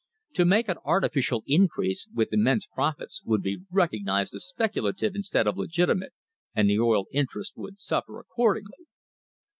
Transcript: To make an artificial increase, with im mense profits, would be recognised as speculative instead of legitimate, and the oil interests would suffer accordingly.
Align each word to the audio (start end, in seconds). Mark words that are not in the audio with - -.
To 0.33 0.45
make 0.45 0.67
an 0.67 0.77
artificial 0.83 1.43
increase, 1.45 2.07
with 2.11 2.33
im 2.33 2.41
mense 2.41 2.65
profits, 2.65 3.21
would 3.23 3.43
be 3.43 3.59
recognised 3.69 4.33
as 4.33 4.47
speculative 4.47 5.13
instead 5.13 5.45
of 5.45 5.57
legitimate, 5.59 6.13
and 6.55 6.67
the 6.67 6.79
oil 6.79 7.05
interests 7.13 7.55
would 7.55 7.79
suffer 7.79 8.19
accordingly. 8.19 8.87